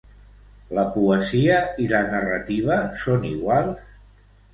La 0.77 0.85
poesia 0.93 1.59
i 1.83 1.85
la 1.91 1.99
narrativa 2.13 2.79
són 3.03 3.29
iguals? 3.33 3.85